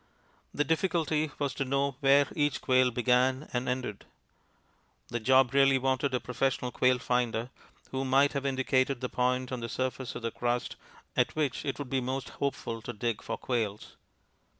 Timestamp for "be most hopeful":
11.91-12.81